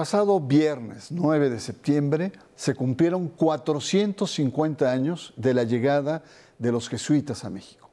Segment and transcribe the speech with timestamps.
[0.00, 6.24] Pasado viernes 9 de septiembre se cumplieron 450 años de la llegada
[6.58, 7.90] de los jesuitas a México.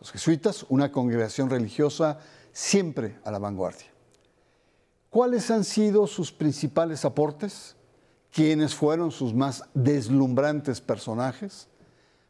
[0.00, 2.20] Los jesuitas, una congregación religiosa
[2.54, 3.84] siempre a la vanguardia.
[5.10, 7.76] ¿Cuáles han sido sus principales aportes?
[8.32, 11.68] ¿Quiénes fueron sus más deslumbrantes personajes?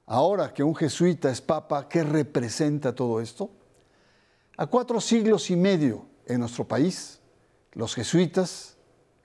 [0.04, 3.50] Ahora que un jesuita es papa, ¿qué representa todo esto?
[4.56, 7.20] A cuatro siglos y medio en nuestro país,
[7.70, 8.75] los jesuitas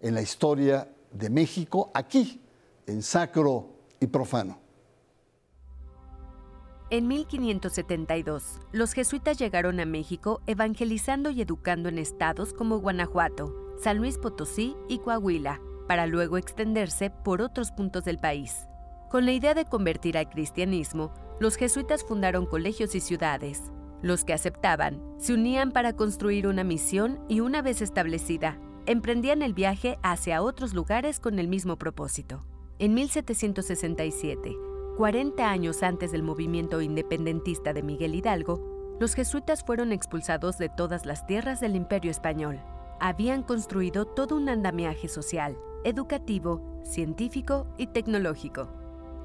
[0.02, 2.42] en la historia de México, aquí,
[2.88, 3.70] en sacro
[4.00, 4.60] y profano.
[6.90, 13.98] En 1572, los jesuitas llegaron a México evangelizando y educando en estados como Guanajuato, San
[13.98, 18.68] Luis Potosí y Coahuila, para luego extenderse por otros puntos del país.
[19.10, 23.62] Con la idea de convertir al cristianismo, los jesuitas fundaron colegios y ciudades.
[24.02, 28.58] Los que aceptaban se unían para construir una misión y una vez establecida,
[28.92, 32.46] emprendían el viaje hacia otros lugares con el mismo propósito.
[32.78, 34.58] En 1767,
[34.98, 41.06] 40 años antes del movimiento independentista de Miguel Hidalgo, los jesuitas fueron expulsados de todas
[41.06, 42.60] las tierras del imperio español.
[43.00, 48.68] Habían construido todo un andamiaje social, educativo, científico y tecnológico.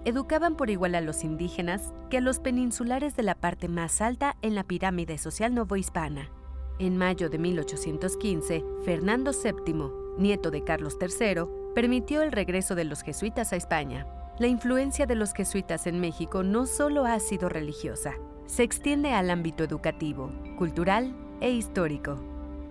[0.05, 4.37] Educaban por igual a los indígenas que a los peninsulares de la parte más alta
[4.43, 6.31] en la pirámide social novohispana.
[6.79, 13.03] En mayo de 1815, Fernando VII, nieto de Carlos III, permitió el regreso de los
[13.03, 14.07] jesuitas a España.
[14.39, 19.31] La influencia de los jesuitas en México no solo ha sido religiosa, se extiende al
[19.31, 22.17] ámbito educativo, cultural e histórico.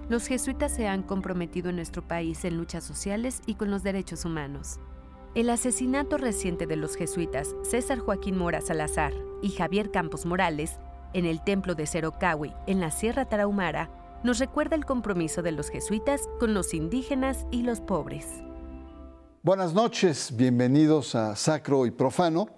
[0.08, 4.24] Los jesuitas se han comprometido en nuestro país en luchas sociales y con los derechos
[4.24, 4.80] humanos.
[5.34, 10.80] El asesinato reciente de los jesuitas César Joaquín Mora Salazar y Javier Campos Morales
[11.16, 13.90] en el templo de Cerocahui, en la Sierra Tarahumara,
[14.22, 18.28] nos recuerda el compromiso de los jesuitas con los indígenas y los pobres.
[19.42, 22.50] Buenas noches, bienvenidos a Sacro y Profano,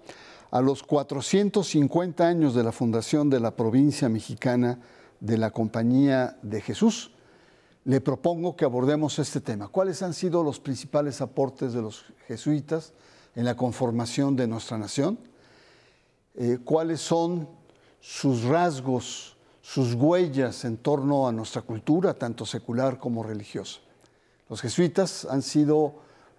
[0.50, 4.80] a los 450 años de la fundación de la provincia mexicana
[5.20, 7.12] de la Compañía de Jesús.
[7.84, 9.68] Le propongo que abordemos este tema.
[9.68, 12.92] ¿Cuáles han sido los principales aportes de los jesuitas
[13.36, 15.16] en la conformación de nuestra nación?
[16.34, 17.57] Eh, ¿Cuáles son
[18.00, 23.80] sus rasgos, sus huellas en torno a nuestra cultura, tanto secular como religiosa.
[24.48, 25.94] Los jesuitas han sido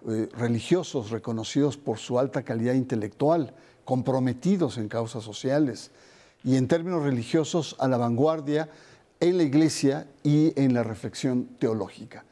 [0.08, 3.54] eh, religiosos reconocidos por su alta calidad intelectual,
[3.84, 5.90] comprometidos en causas sociales
[6.42, 8.68] y en términos religiosos a la vanguardia
[9.20, 12.24] en la iglesia y en la reflexión teológica.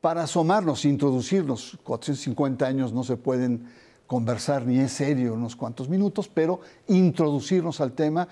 [0.00, 3.68] Para asomarnos, introducirnos, 450 años no se pueden
[4.06, 8.28] conversar ni es serio unos cuantos minutos, pero introducirnos al tema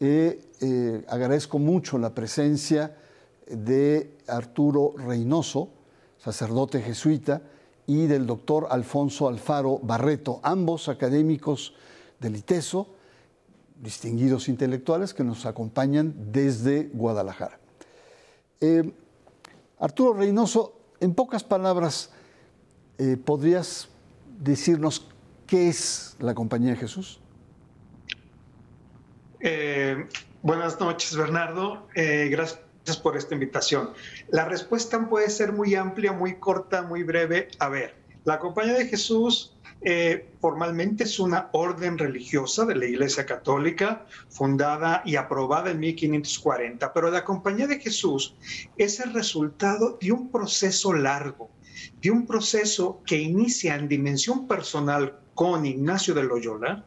[0.00, 2.96] eh, agradezco mucho la presencia
[3.46, 5.70] de Arturo Reynoso,
[6.18, 7.42] sacerdote jesuita,
[7.86, 11.74] y del doctor Alfonso Alfaro Barreto, ambos académicos
[12.20, 12.88] del ITESO,
[13.82, 17.58] distinguidos intelectuales que nos acompañan desde Guadalajara.
[18.60, 18.92] Eh,
[19.78, 22.10] Arturo Reynoso, en pocas palabras,
[22.98, 23.88] eh, ¿podrías
[24.38, 25.06] decirnos
[25.46, 27.20] qué es la Compañía de Jesús?
[29.40, 30.06] Eh,
[30.42, 31.86] buenas noches, Bernardo.
[31.94, 33.90] Eh, gracias por esta invitación.
[34.30, 37.48] La respuesta puede ser muy amplia, muy corta, muy breve.
[37.58, 37.94] A ver,
[38.24, 45.02] la Compañía de Jesús eh, formalmente es una orden religiosa de la Iglesia Católica, fundada
[45.04, 48.34] y aprobada en 1540, pero la Compañía de Jesús
[48.76, 51.48] es el resultado de un proceso largo,
[52.00, 56.84] de un proceso que inicia en dimensión personal con Ignacio de Loyola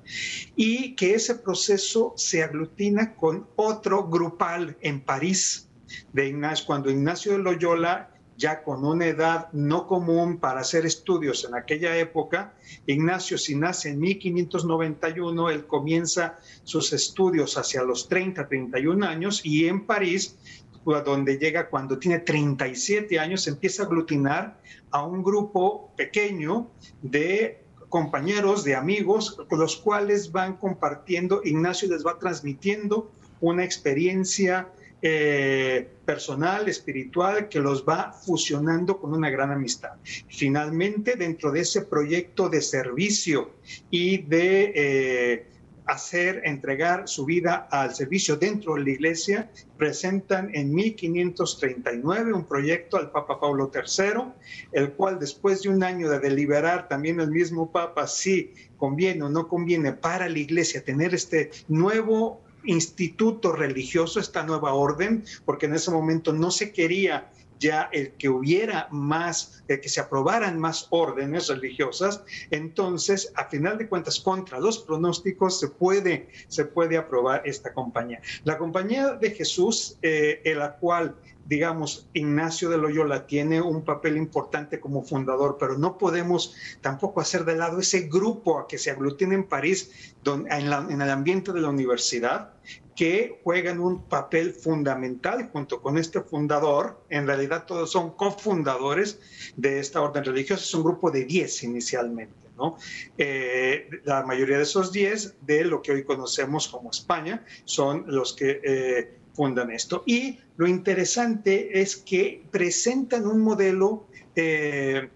[0.58, 5.70] y que ese proceso se aglutina con otro grupal en París
[6.12, 11.46] de Ignacio, cuando Ignacio de Loyola ya con una edad no común para hacer estudios
[11.46, 12.54] en aquella época.
[12.88, 19.68] Ignacio, si nace en 1591, él comienza sus estudios hacia los 30, 31 años y
[19.68, 20.36] en París,
[20.84, 24.60] donde llega cuando tiene 37 años, empieza a aglutinar
[24.90, 26.70] a un grupo pequeño
[27.02, 33.12] de compañeros, de amigos, con los cuales van compartiendo, Ignacio les va transmitiendo
[33.42, 34.70] una experiencia
[35.04, 39.94] eh, personal, espiritual, que los va fusionando con una gran amistad.
[40.30, 43.52] Finalmente, dentro de ese proyecto de servicio
[43.90, 45.46] y de eh,
[45.86, 52.98] hacer, entregar su vida al servicio dentro de la iglesia, presentan en 1539 un proyecto
[52.98, 54.34] al Papa Pablo III,
[54.72, 59.30] el cual después de un año de deliberar también el mismo Papa si conviene o
[59.30, 65.74] no conviene para la iglesia tener este nuevo instituto religioso, esta nueva orden, porque en
[65.74, 67.32] ese momento no se quería
[67.62, 73.78] ya el que hubiera más, el que se aprobaran más órdenes religiosas, entonces, a final
[73.78, 78.20] de cuentas, contra los pronósticos se puede, se puede aprobar esta compañía.
[78.44, 84.18] La compañía de Jesús, eh, en la cual digamos, Ignacio de Loyola tiene un papel
[84.18, 88.92] importante como fundador, pero no podemos tampoco hacer de lado ese grupo a que se
[88.92, 92.54] aglutina en París, en, el ambiente de la universidad,
[92.96, 97.04] que juegan un papel fundamental junto con este fundador.
[97.10, 99.20] En realidad todos son cofundadores
[99.56, 100.64] de esta orden religiosa.
[100.64, 102.36] Es un grupo de 10 inicialmente.
[102.58, 102.78] ¿no?
[103.18, 108.34] Eh, la mayoría de esos 10 de lo que hoy conocemos como España son los
[108.34, 110.04] que eh, fundan esto.
[110.06, 114.08] Y lo interesante es que presentan un modelo...
[114.36, 115.10] Eh,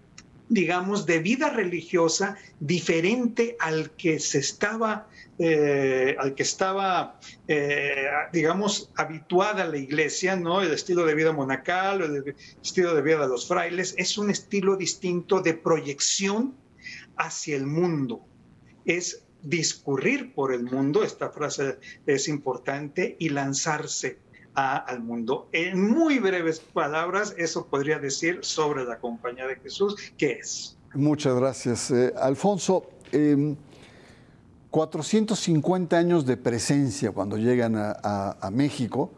[0.48, 5.08] digamos, de vida religiosa diferente al que se estaba
[5.38, 10.62] eh, al que estaba, eh, digamos, habituada la iglesia, ¿no?
[10.62, 14.76] El estilo de vida monacal, el estilo de vida de los frailes, es un estilo
[14.76, 16.54] distinto de proyección
[17.18, 18.24] hacia el mundo.
[18.86, 24.18] Es discurrir por el mundo, esta frase es importante, y lanzarse
[24.54, 25.48] al mundo.
[25.52, 30.76] En muy breves palabras, eso podría decir sobre la compañía de Jesús, que es.
[30.94, 31.90] Muchas gracias.
[31.90, 33.54] Eh, Alfonso, em,
[34.70, 39.10] 450 años de presencia cuando llegan a, México,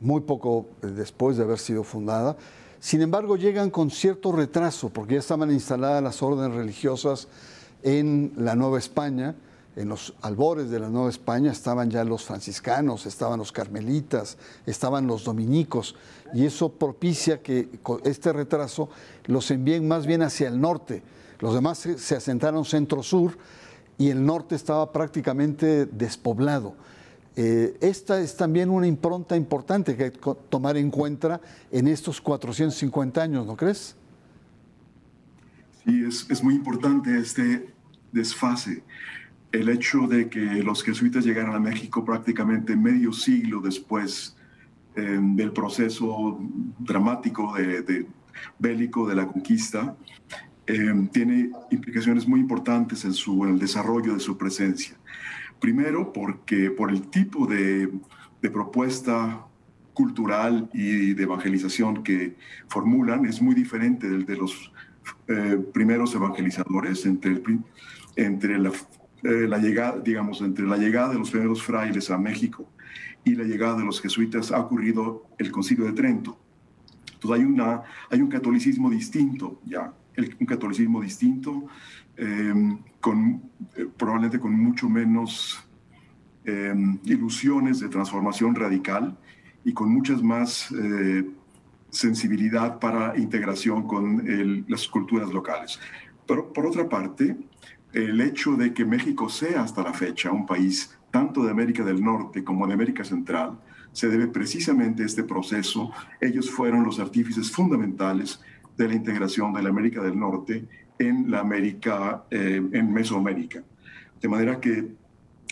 [0.00, 2.36] muy poco eh, después de haber sido fundada.
[2.78, 7.28] Sin embargo, llegan con cierto retraso, porque ya estaban instaladas las órdenes religiosas
[7.82, 9.34] en la Nueva España,
[9.76, 15.06] en los albores de la Nueva España estaban ya los franciscanos, estaban los carmelitas, estaban
[15.06, 15.96] los dominicos,
[16.32, 17.68] y eso propicia que
[18.04, 18.88] este retraso
[19.26, 21.02] los envíen más bien hacia el norte.
[21.40, 23.36] Los demás se asentaron centro-sur,
[23.98, 26.74] y el norte estaba prácticamente despoblado.
[27.36, 31.40] Eh, esta es también una impronta importante que hay que tomar en cuenta
[31.70, 33.96] en estos 450 años, ¿no crees?
[35.84, 37.74] Sí, es muy importante este
[38.12, 38.82] desfase.
[39.54, 44.36] El hecho de que los jesuitas llegaran a México prácticamente medio siglo después
[44.96, 46.40] eh, del proceso
[46.80, 48.04] dramático de,
[48.58, 49.96] bélico de la conquista,
[50.66, 54.96] eh, tiene implicaciones muy importantes en, su, el desarrollo de su presencia.
[55.60, 57.92] Primero, porque por el tipo de,
[58.52, 59.46] propuesta
[59.92, 62.34] cultural y de evangelización que
[62.66, 64.72] formulan es muy diferente del de los
[65.28, 67.40] eh, primeros evangelizadores entre,
[68.16, 68.70] entre la,
[69.24, 72.68] eh, la, llegada, digamos, entre la llegada de los primeros frailes a México
[73.24, 76.38] y la llegada de los jesuitas ha ocurrido el concilio de Trento.
[77.14, 81.66] Entonces hay, una, hay un catolicismo distinto ya un catolicismo distinto,
[82.16, 83.42] em, con,
[83.76, 85.60] eh, probablemente con mucho menos
[86.46, 89.16] em, ilusiones de transformación radical
[89.64, 91.24] y con muchas más eh,
[91.88, 94.22] sensibilidad para integración con
[94.68, 95.80] las culturas locales.
[96.26, 97.34] Pero por otra parte,
[97.94, 102.02] el hecho de que México sea hasta la fecha un país tanto de América del
[102.02, 103.58] Norte como de América Central,
[103.92, 105.92] se debe precisamente a este proceso.
[106.20, 108.40] Ellos fueron los artífices fundamentales
[108.76, 110.66] de la integración de la América del Norte
[110.98, 113.62] en la América, eh, en Mesoamérica.
[114.20, 114.96] De manera que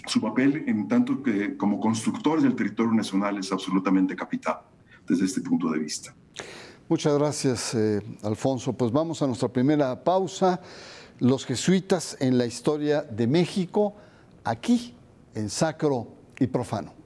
[0.06, 4.58] su papel en tanto que como constructores del territorio nacional es absolutamente capital
[5.08, 6.12] desde este punto de vista.
[6.88, 8.72] Muchas gracias, eh, Alfonso.
[8.72, 10.60] Pues vamos a nuestra primera pausa.
[11.18, 13.94] Los jesuitas en la historia de México,
[14.44, 14.94] aquí
[15.34, 17.02] en Sacro y Profano.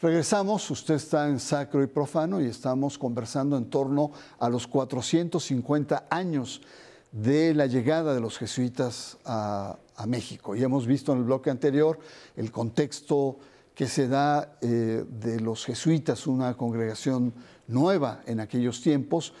[0.00, 6.06] Regresamos, usted está en Sacro y Profano y estamos conversando en torno a los 450
[6.08, 6.62] años
[7.12, 10.54] de la llegada de los jesuitas a, México.
[10.54, 11.98] Y hemos visto en el bloque anterior
[12.36, 13.36] el contexto
[13.74, 17.34] que se da eh, de los jesuitas, una congregación
[17.66, 19.32] nueva en aquellos tiempos,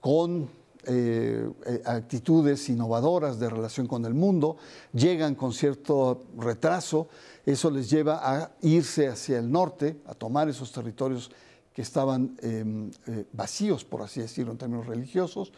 [0.00, 0.50] con
[0.84, 4.58] eh, eh, actitudes innovadoras de relación con el mundo,
[4.92, 7.08] llegan con cierto retraso,
[7.46, 11.30] eso les lleva a irse hacia el norte, a tomar esos territorios
[11.72, 12.90] que estaban em,
[13.32, 15.52] vacíos, por así decirlo, en términos religiosos.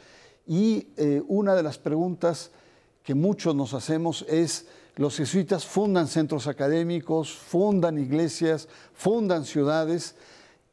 [0.47, 0.89] Y
[1.29, 2.51] una de las preguntas
[3.03, 10.15] que muchos nos hacemos es, los jesuitas fundan centros académicos, fundan iglesias, fundan ciudades,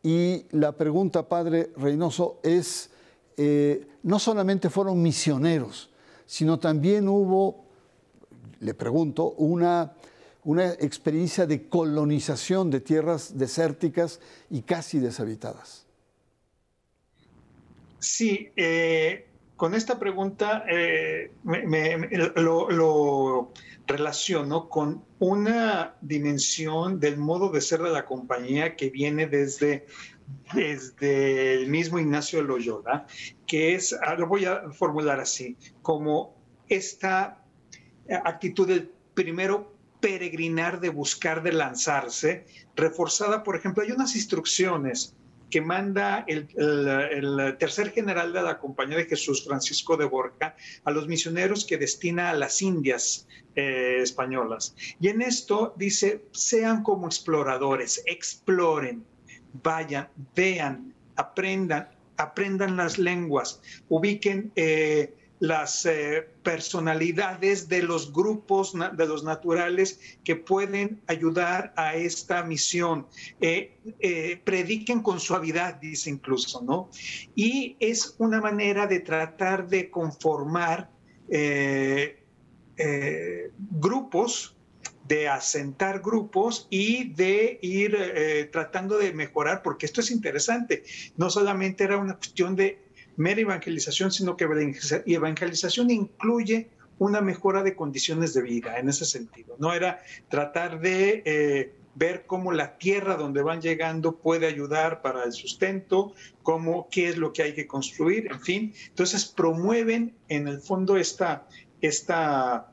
[0.04, 2.90] y la pregunta, Padre Reynoso, es,
[3.38, 5.90] eh, no solamente fueron misioneros,
[6.26, 7.66] sino también hubo,
[8.60, 9.94] le pregunto, una,
[10.44, 15.86] una experiencia de colonización de tierras desérticas y casi deshabitadas.
[18.00, 19.28] Sí, eh,
[19.62, 21.34] con esta pregunta eh,
[22.36, 23.52] lo,
[23.86, 29.86] relaciono con una dimensión del modo de ser de la compañía que viene desde,
[30.56, 33.06] desde el mismo Ignacio Loyola,
[33.46, 36.36] que es, ah, lo voy a formular así, como
[36.68, 37.46] esta
[38.26, 45.16] actitud del primero peregrinar, de buscar, de lanzarse, reforzada, por ejemplo, hay unas instrucciones
[45.52, 46.48] que manda el,
[47.60, 50.56] tercer general de la Compañía de Jesús, Francisco de Borja,
[50.86, 54.76] a los misioneros que destina a las Indias eh, españolas.
[55.00, 59.06] Y en esto dice, sean como exploradores, exploren,
[59.62, 64.52] vayan, vean, aprendan, aprendan las lenguas, ubiquen...
[64.56, 72.44] Eh, las eh, personalidades de los grupos de los naturales que pueden ayudar a esta
[72.44, 73.08] misión.
[73.42, 76.92] Eh, eh, prediquen con suavidad, dice incluso, ¿no?
[77.34, 80.92] Y es una manera de tratar de conformar
[83.58, 84.56] grupos
[85.08, 90.84] de asentar grupos y de ir tratando de mejorar, porque esto es interesante.
[91.18, 94.48] No solamente era una cuestión de mera evangelización, sino que
[95.06, 99.56] evangelización incluye una mejora de condiciones de vida en ese sentido.
[99.60, 100.00] No era
[100.30, 106.14] tratar de eh, ver cómo la tierra donde van llegando puede ayudar para el sustento,
[106.44, 108.74] cómo, qué es lo que hay que construir, en fin.
[108.88, 111.48] Entonces promueven en el fondo esta,
[111.82, 112.72] esta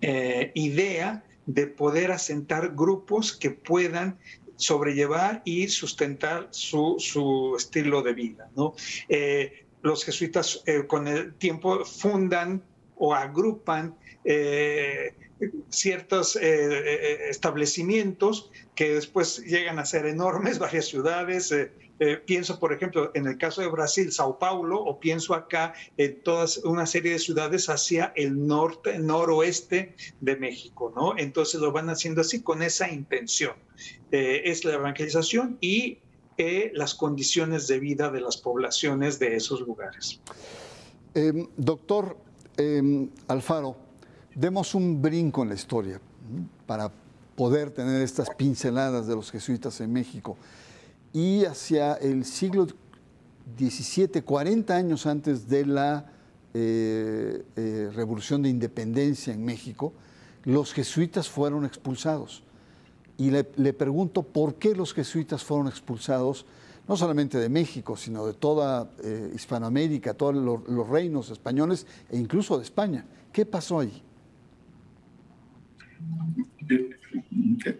[0.00, 4.18] eh, idea de poder asentar grupos que puedan
[4.58, 8.50] sobrellevar y sustentar su, estilo de vida.
[9.08, 12.62] Eh, los jesuitas eh, con el tiempo fundan
[12.96, 15.14] o agrupan eh,
[15.68, 21.54] ciertos establecimientos que después llegan a ser enormes, varias ciudades.
[22.26, 26.58] Pienso, por ejemplo, en el caso de Brasil, Sao Paulo, o pienso acá en todas
[26.58, 31.18] una serie de ciudades hacia el norte, noroeste de México, ¿no?
[31.18, 33.54] Entonces lo van haciendo así con esa intención.
[34.10, 35.98] es la evangelización y
[36.72, 40.20] las condiciones de vida de las poblaciones de esos lugares.
[41.14, 42.16] Em, doctor
[42.56, 43.76] em, Alfaro,
[44.34, 46.00] demos un brinco en la historia
[46.66, 46.92] para
[47.34, 50.36] poder tener estas pinceladas de los jesuitas en México.
[51.12, 52.66] Y hacia el siglo
[53.56, 56.06] XVII, 40 años antes de la
[56.54, 59.92] eh, eh, Revolución de Independencia en México,
[60.44, 62.42] los jesuitas fueron expulsados
[63.18, 66.46] y le, pregunto por qué los jesuitas fueron expulsados,
[66.86, 72.56] no solamente de México, sino de toda eh, Hispanoamérica, todos los, reinos españoles e incluso
[72.56, 73.04] de España.
[73.32, 74.02] ¿Qué pasó ahí?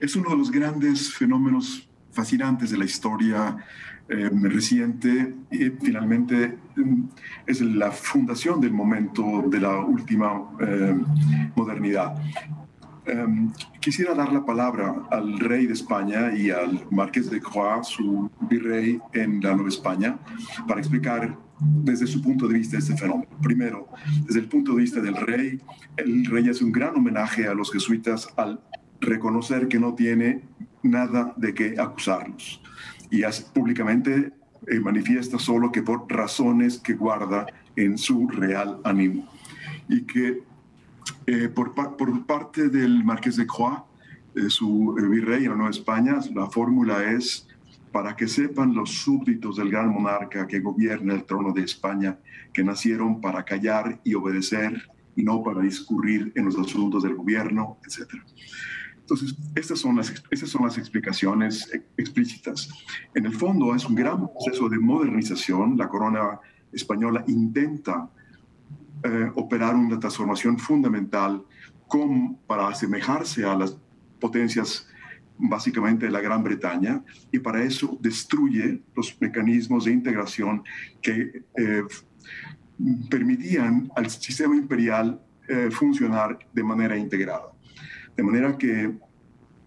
[0.00, 1.87] Es uno de los grandes fenómenos
[2.18, 3.56] fascinantes de la historia
[4.08, 7.04] eh, reciente y finalmente mm,
[7.46, 10.28] es la fundación del momento de la última
[11.54, 12.14] modernidad.
[13.08, 18.30] Em, quisiera dar la palabra al rey de España y al marqués de Croix, su
[18.50, 20.18] virrey en la Nueva España,
[20.66, 23.30] para explicar desde su punto de vista este fenómeno.
[23.42, 23.88] Primero,
[24.26, 25.58] desde el punto de vista del rey,
[25.96, 28.60] el rey hace un gran homenaje a los jesuitas al
[29.00, 30.42] reconocer que no tiene
[30.82, 32.60] nada de qué acusarlos
[33.10, 34.32] y hace, públicamente
[34.66, 39.28] eh, manifiesta solo que por razones que guarda en su real ánimo
[39.88, 40.42] y que
[41.26, 43.82] eh, por, por, parte del Marqués de Croix,
[44.34, 47.46] eh, su virrey en la Nueva España, la fórmula es
[47.92, 52.18] para que sepan los súbditos del gran monarca que gobierna el trono de España,
[52.52, 57.78] que nacieron para callar y obedecer y no para discurrir en los asuntos del gobierno,
[57.84, 58.12] etc.
[59.08, 62.68] Entonces, estas son las, estas son las explicaciones explícitas.
[63.14, 65.78] En el fondo, es un gran proceso de modernización.
[65.78, 66.38] La corona
[66.70, 68.10] española intenta
[69.02, 71.42] eh, operar una transformación fundamental
[72.46, 73.78] para asemejarse a las
[74.20, 74.86] potencias
[75.38, 80.62] básicamente de la Gran Bretaña y para eso destruye los mecanismos de integración
[81.00, 81.82] que eh,
[83.08, 87.57] permitían al sistema imperial eh, funcionar de manera integrada.
[88.18, 88.92] De manera que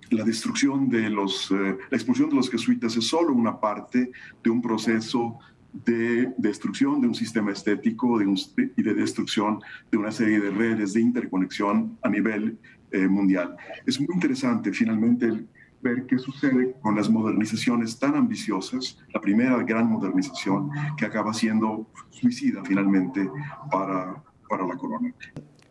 [0.10, 4.12] la destrucción de los, la expulsión de los jesuitas es solo una parte
[4.43, 5.39] de un proceso
[5.72, 11.00] de destrucción de un sistema estético y de destrucción de una serie de redes de
[11.00, 12.60] interconexión a nivel
[12.91, 13.55] eh, mundial.
[13.86, 15.46] Es muy interesante finalmente
[15.81, 21.88] ver qué sucede con las modernizaciones tan ambiciosas, la primera gran modernización que acaba siendo
[22.10, 23.29] suicida finalmente
[23.72, 25.13] para, para la corona.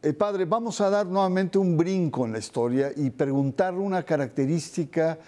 [0.02, 5.18] Eh, padre, vamos a dar nuevamente un brinco en la historia y preguntar una característica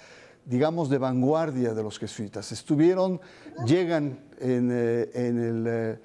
[0.47, 2.50] digamos, de vanguardia de los jesuitas.
[2.52, 3.21] Estuvieron,
[3.67, 5.99] llegan en, eh, el,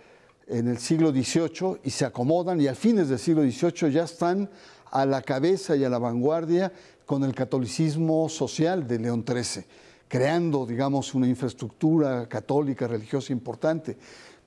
[0.48, 4.50] en el siglo XVIII y se acomodan y al fines del siglo XVIII ya están
[4.92, 6.72] a la cabeza y a la vanguardia
[7.06, 9.64] con el catolicismo social de León XIII,
[10.10, 13.98] creando, digamos, una infraestructura católica religiosa importante.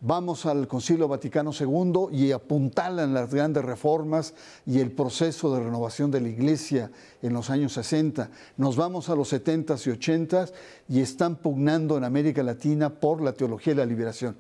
[0.02, 4.32] Vamos al Concilio Vaticano II y apuntalan las grandes reformas
[4.64, 6.90] y el proceso de renovación de la Iglesia
[7.20, 8.30] en los años 60.
[8.56, 10.52] Nos vamos a los 70s y 80s
[10.88, 14.38] y están pugnando en América Latina por la teología de la liberación.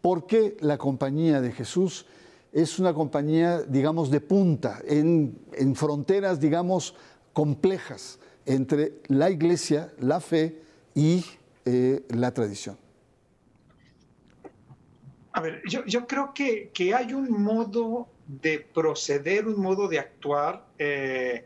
[0.00, 2.06] ¿Por qué la Compañía de Jesús
[2.52, 5.38] es una compañía, digamos, de punta, en,
[5.76, 6.96] fronteras, digamos,
[7.32, 10.62] complejas entre la Iglesia, la fe
[10.96, 11.24] y
[11.64, 12.85] eh, la tradición?
[15.36, 21.44] A ver, yo, creo que, hay un modo de proceder, un modo de actuar eh,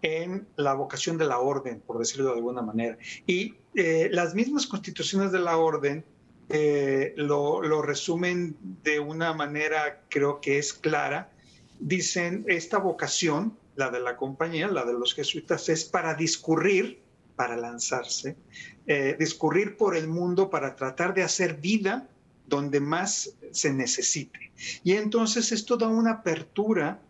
[0.00, 2.96] en la vocación de la orden, por decirlo de alguna manera.
[3.26, 6.04] Y eh, las mismas constituciones de la orden
[6.50, 11.32] eh, lo, resumen de una manera, creo que es clara.
[11.80, 17.02] Dicen, esta vocación, la de la compañía, la de los jesuitas, es para discurrir,
[17.34, 18.36] para lanzarse,
[19.18, 22.08] discurrir por el mundo, para tratar de hacer vida
[22.52, 24.52] donde más se necesite.
[24.84, 27.00] Y entonces esto da una apertura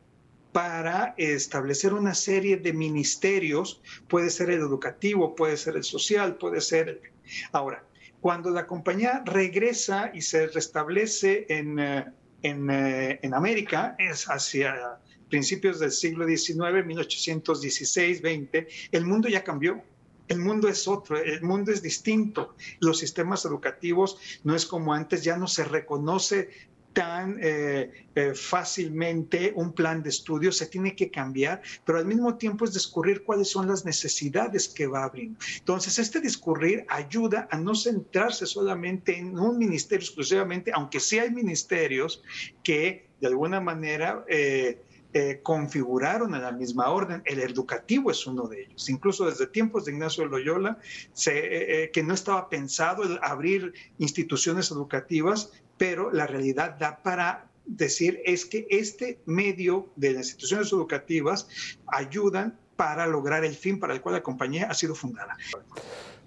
[0.52, 6.60] para establecer una serie de ministerios, puede ser el educativo, puede ser el social, puede
[6.60, 7.02] ser...
[7.50, 7.84] Ahora,
[8.20, 12.04] cuando la compañía regresa y se restablece en, eh,
[12.42, 19.82] en, eh, en América, es hacia principios del siglo XIX, 1816-20, el mundo ya cambió
[20.28, 22.54] el mundo es otro, el mundo es distinto.
[22.80, 26.48] Los sistemas educativos no es como antes, ya no se reconoce
[26.92, 32.36] tan eh, eh, fácilmente un plan de estudio, se tiene que cambiar, pero al mismo
[32.36, 35.38] tiempo es descubrir cuáles son las necesidades que va abriendo.
[35.58, 41.30] Entonces, este discurrir ayuda a no centrarse solamente en un ministerio exclusivamente, aunque sí hay
[41.30, 42.22] ministerios
[42.62, 44.24] que de alguna manera...
[44.28, 44.82] Eh,
[45.14, 47.22] eh, configuraron en la misma orden.
[47.26, 48.88] El educativo es uno de ellos.
[48.88, 50.78] Incluso desde tiempos de Ignacio Loyola,
[51.26, 57.50] eh, eh, que no estaba pensado el abrir instituciones educativas, pero la realidad da para
[57.66, 61.46] decir es que este medio de las instituciones educativas
[61.88, 65.36] ayudan para lograr el fin para el cual la compañía ha sido fundada.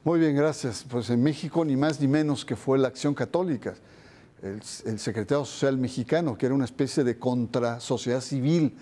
[0.04, 0.86] Muy bien, gracias.
[0.88, 3.74] Pues en México ni más ni menos que fue la acción católica
[4.42, 8.76] el, secretario social mexicano, que era una especie de contra sociedad civil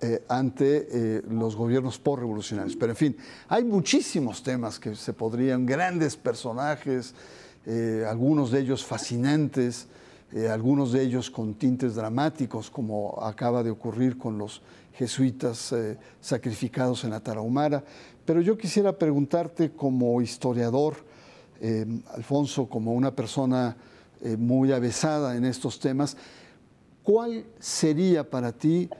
[0.00, 2.76] eh, ante eh, los gobiernos por-revolucionarios.
[2.76, 3.16] Pero en fin,
[3.48, 7.14] hay muchísimos temas que se podrían, grandes personajes,
[7.66, 9.86] eh, algunos de ellos fascinantes,
[10.50, 14.60] algunos de ellos con tintes dramáticos, como acaba de ocurrir con los
[14.92, 15.74] jesuitas
[16.20, 17.82] sacrificados en la Tarahumara.
[18.26, 20.96] Pero yo quisiera preguntarte como historiador,
[22.14, 23.74] Alfonso, como una persona
[24.22, 26.16] eh, muy avesada en estos temas.
[27.02, 28.90] ¿Cuál sería para ti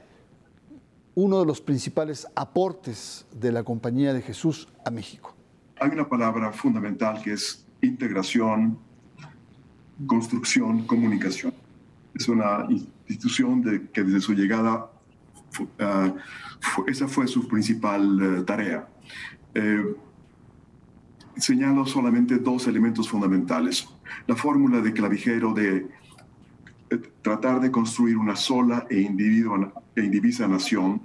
[1.14, 5.35] uno de los principales aportes de la Compañía de Jesús a México?
[5.81, 8.78] Hay una palabra fundamental que es integración,
[10.07, 11.52] construcción, comunicación.
[12.14, 14.90] Es una institución que desde su llegada,
[15.81, 16.14] ah,
[16.87, 18.88] esa fue su principal eh, tarea.
[19.54, 19.96] Eh,
[21.38, 23.88] señalo solamente dos elementos fundamentales.
[24.27, 25.87] La fórmula de clavijero de
[26.90, 31.03] eh, tratar de construir una sola e, e indivisa nación,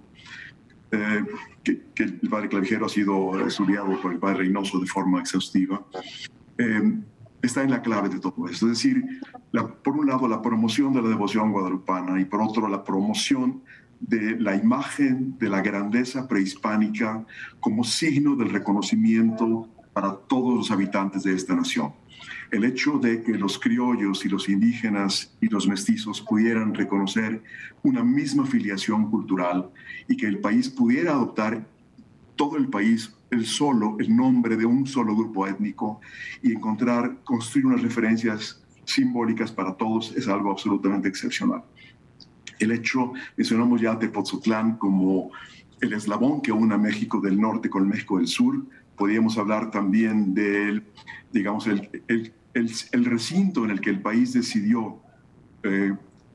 [0.91, 1.25] eh,
[1.63, 5.83] que, el padre Clavijero ha sido estudiado por el padre Reynoso de forma exhaustiva,
[6.57, 6.93] eh,
[7.41, 8.67] está en la clave de todo esto.
[8.67, 9.03] Es decir,
[9.83, 13.63] por un lado la promoción de la devoción guadalupana y por otro la promoción
[13.99, 17.25] de la imagen de la grandeza prehispánica
[17.59, 21.93] como signo del reconocimiento para todos los habitantes de esta nación.
[22.51, 27.43] El hecho de que los criollos y los indígenas y los mestizos pudieran reconocer
[27.81, 29.69] una misma filiación cultural
[30.07, 31.67] y que el país pudiera adoptar
[32.35, 35.99] todo el país el solo, el nombre de un solo grupo étnico
[36.41, 41.63] y encontrar, construir unas referencias simbólicas para todos es algo absolutamente excepcional.
[42.59, 45.31] El hecho, mencionamos ya Tepoztlán como
[45.81, 48.63] el eslabón que une a México del norte con México del sur,
[48.97, 50.83] podríamos hablar también del,
[51.31, 54.99] digamos, el, el, el, recinto en el que el país decidió
[55.63, 55.93] eh,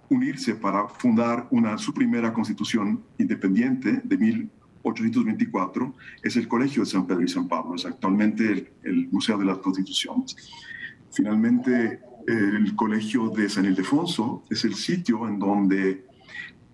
[0.09, 7.07] unirse para fundar una, su primera constitución independiente de 1824, es el Colegio de San
[7.07, 10.37] Pedro y San Pablo, es actualmente el, Museo de las Constituciones.
[11.11, 16.08] Finalmente, el Colegio de San Ildefonso es el sitio en donde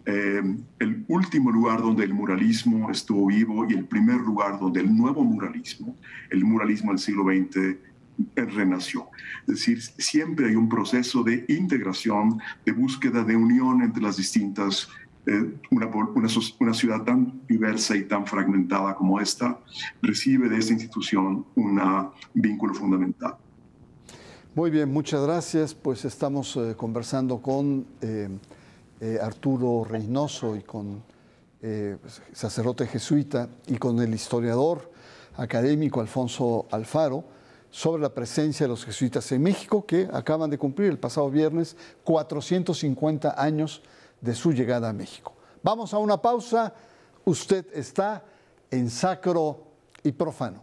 [0.07, 0.43] eh,
[0.81, 5.25] el último lugar donde el muralismo estuvo vivo y el primer lugar donde el nuevo
[5.25, 5.97] muralismo,
[6.31, 7.77] el muralismo del siglo XX,
[8.37, 9.09] renació.
[9.47, 14.89] Es decir, siempre hay un proceso de integración, de búsqueda de unión entre las distintas,
[15.27, 19.59] eh, una, ciudad tan diversa y tan fragmentada como esta,
[20.03, 21.81] recibe de esta institución un
[22.35, 23.37] vínculo fundamental.
[24.55, 25.75] Muy bien, muchas gracias.
[25.75, 27.87] Pues estamos eh, conversando con
[29.05, 31.03] eh, Arturo Reynoso y con
[32.33, 34.91] sacerdote jesuita y con el historiador
[35.37, 37.25] académico Alfonso Alfaro
[37.71, 41.77] sobre la presencia de los jesuitas en México, que acaban de cumplir el pasado viernes
[42.05, 43.83] 450 años
[44.21, 45.35] de su llegada a México.
[45.63, 46.73] Vamos a una pausa.
[47.25, 48.25] Usted está
[48.71, 49.65] en sacro
[50.03, 50.63] y profano.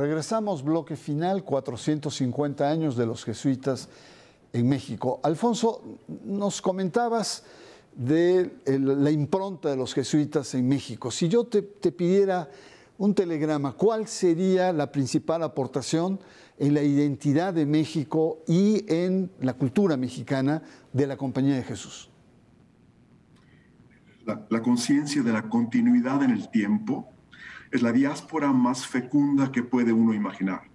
[0.00, 3.90] Regresamos, bloque final, 450 años de los jesuitas
[4.50, 5.20] en México.
[5.22, 5.82] Alfonso,
[6.24, 7.44] nos comentabas
[7.94, 11.10] de la impronta de los jesuitas en México.
[11.10, 12.48] Si yo te, pidiera
[12.96, 16.18] un telegrama, ¿cuál sería la principal aportación
[16.58, 20.62] en la identidad de México y en la cultura mexicana
[20.94, 22.08] de la Compañía de Jesús?
[24.48, 27.12] la conciencia de la continuidad en el tiempo
[27.70, 30.70] es la diáspora más fecunda que puede uno imaginar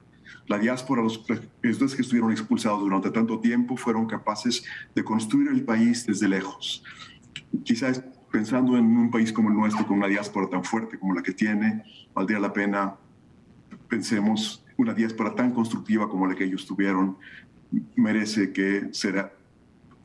[0.48, 5.64] la diáspora, los estudiantes que estuvieron expulsados durante tanto tiempo, fueron capaces de construir el
[5.64, 6.84] país desde lejos.
[7.64, 11.24] Quizás pensando en un país como el nuestro, con una diáspora tan fuerte como la
[11.24, 12.96] que tiene, valdría la pena,
[13.88, 17.18] pensemos, una diáspora tan constructiva como la que ellos tuvieron,
[17.96, 19.34] merece que será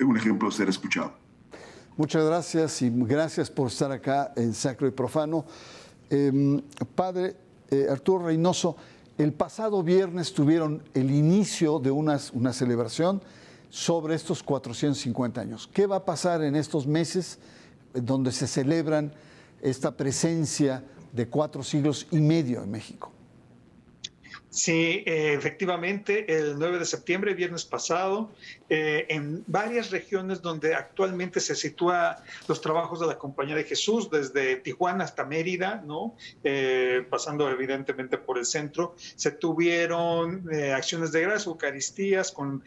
[0.01, 1.19] un ejemplo ser escuchado.
[1.97, 5.45] Muchas gracias y gracias por estar acá en Sacro y Profano.
[6.11, 6.61] Em,
[6.97, 7.37] padre
[7.71, 8.77] eh, Arturo Reynoso,
[9.17, 13.23] el pasado viernes tuvieron el inicio de una, celebración
[13.69, 15.71] sobre estos 450 años.
[15.73, 17.39] ¿Qué va a pasar en estos meses
[17.95, 19.13] donde se celebran
[19.63, 23.13] esta presencia de cuatro siglos y medio en México?
[24.49, 28.31] Sí, eh, efectivamente, el 9 de septiembre, viernes pasado,
[28.71, 32.17] eh, en varias regiones donde actualmente se sitúa
[32.49, 36.17] los trabajos de la Compañía de Jesús, desde Tijuana hasta Mérida, ¿no?
[36.43, 42.63] Eh, pasando evidentemente por el centro, se tuvieron acciones de gracia, Eucaristías, con,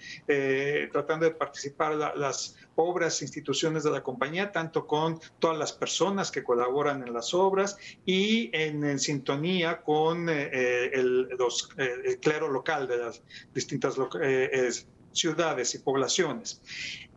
[0.92, 6.44] tratando de participar las obras, instituciones de la compañía, tanto con todas las personas que
[6.44, 12.98] colaboran en las obras y en, sintonía con el, los eh, el clero local de
[12.98, 13.22] las
[13.54, 14.72] distintas eh,
[15.13, 16.62] ciudades y poblaciones.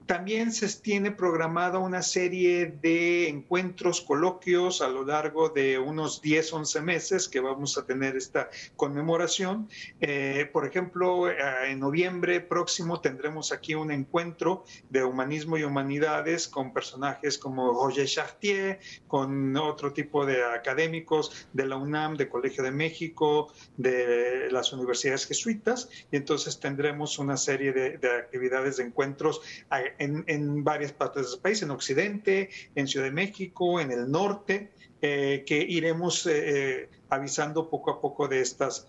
[0.06, 6.52] También se tiene programada una serie de encuentros, coloquios a lo largo de unos 10,
[6.52, 9.68] 11 meses que vamos a tener esta conmemoración.
[10.00, 11.36] Eh, por ejemplo, eh,
[11.70, 18.06] en noviembre próximo tendremos aquí un encuentro de humanismo y humanidades con personajes como Roger
[18.06, 24.72] Chartier, con otro tipo de académicos de la UNAM, de Colegio de México, de las
[24.72, 25.88] universidades jesuitas.
[26.12, 29.40] Y entonces tendremos una serie de, de actividades de encuentros
[29.98, 34.70] en, varias partes del país, en Occidente, en Ciudad de México, en el norte,
[35.02, 38.86] eh, que iremos eh, eh, avisando poco a poco de estas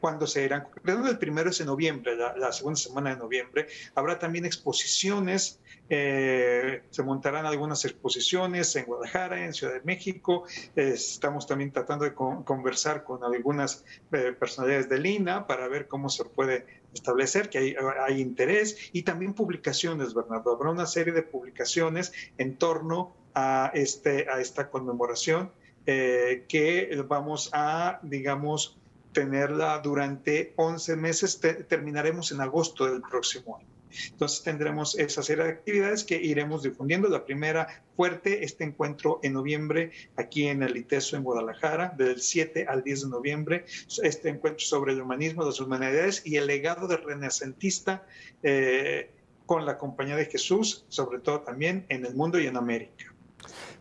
[0.00, 0.68] cuando se irán.
[0.84, 3.66] El primero es en noviembre, la, segunda semana de noviembre.
[3.96, 5.58] Habrá también exposiciones,
[5.88, 10.44] se montarán algunas exposiciones en Guadalajara, en Ciudad de México.
[10.76, 16.77] estamos también tratando de conversar con algunas personalidades de Lina para ver cómo se puede
[16.94, 20.54] establecer que hay, interés y también publicaciones, Bernardo.
[20.54, 25.50] Habrá una serie de publicaciones en torno a, este, a esta conmemoración
[25.86, 28.78] eh, que vamos a, digamos,
[29.12, 31.40] tenerla durante 11 meses.
[31.68, 33.77] terminaremos en agosto del próximo año.
[34.10, 37.08] Entonces tendremos esa serie de actividades que iremos difundiendo.
[37.08, 42.66] La primera fuerte, este encuentro en noviembre aquí en el ITESO en Guadalajara, del 7
[42.68, 43.64] al 10 de noviembre,
[44.02, 48.06] este encuentro sobre el humanismo, las humanidades y el legado del renacentista
[48.42, 49.10] eh,
[49.46, 53.14] con la Compañía de Jesús, sobre todo también en el mundo y en América.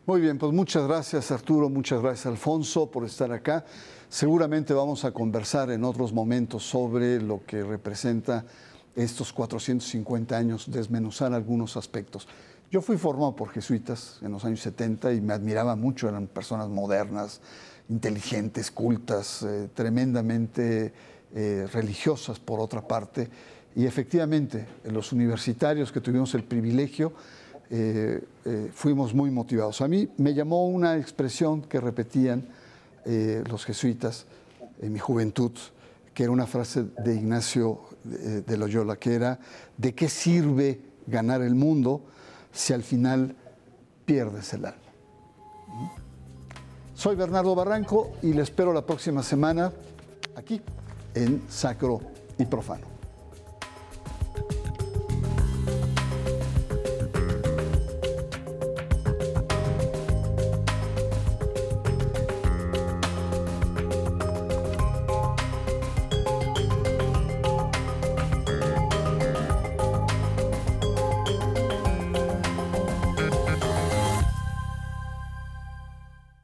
[0.06, 3.66] Muy bien, pues muchas gracias Arturo, muchas gracias Alfonso por estar acá.
[4.08, 8.46] Seguramente vamos a conversar en otros momentos sobre lo que representa
[8.98, 12.28] estos 450 años, desmenuzar algunos aspectos.
[12.72, 16.68] Yo fui formado por jesuitas en los años 70 y me admiraba mucho, eran personas
[16.68, 17.40] modernas,
[17.90, 20.92] inteligentes, cultas, eh, tremendamente
[21.34, 23.30] eh, religiosas por otra parte.
[23.76, 27.14] Y efectivamente, los universitarios que tuvimos el privilegio,
[27.70, 28.22] eh,
[28.74, 29.82] fuimos muy motivados.
[29.82, 32.48] A mí me llamó una expresión que repetían
[33.50, 34.26] los jesuitas
[34.82, 35.52] en mi juventud,
[36.18, 39.38] que era una frase de Ignacio de Loyola, que era,
[39.78, 42.06] ¿de qué sirve ganar el mundo
[42.52, 43.36] si al final
[44.04, 44.82] pierdes el alma.
[46.96, 49.72] Soy Bernardo Barranco y le espero la próxima semana
[50.36, 50.60] aquí
[51.14, 52.02] en Sacro
[52.40, 52.97] y Profano.